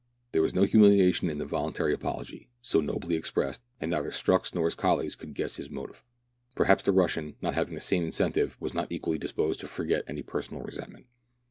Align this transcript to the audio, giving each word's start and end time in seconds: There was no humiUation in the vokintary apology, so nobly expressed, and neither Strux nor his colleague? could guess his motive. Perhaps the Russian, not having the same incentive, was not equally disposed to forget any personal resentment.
There 0.31 0.41
was 0.41 0.55
no 0.55 0.63
humiUation 0.63 1.29
in 1.29 1.37
the 1.37 1.45
vokintary 1.45 1.93
apology, 1.93 2.49
so 2.59 2.81
nobly 2.81 3.15
expressed, 3.15 3.61
and 3.79 3.91
neither 3.91 4.09
Strux 4.09 4.55
nor 4.55 4.65
his 4.65 4.73
colleague? 4.73 5.15
could 5.15 5.35
guess 5.35 5.57
his 5.57 5.69
motive. 5.69 6.03
Perhaps 6.55 6.81
the 6.85 6.91
Russian, 6.91 7.35
not 7.39 7.53
having 7.53 7.75
the 7.75 7.81
same 7.81 8.03
incentive, 8.03 8.57
was 8.59 8.73
not 8.73 8.91
equally 8.91 9.19
disposed 9.19 9.59
to 9.59 9.67
forget 9.67 10.03
any 10.07 10.23
personal 10.23 10.63
resentment. 10.63 11.05